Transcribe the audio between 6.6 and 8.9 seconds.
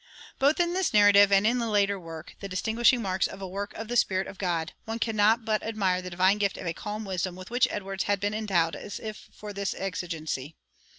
a calm wisdom with which Edwards had been endowed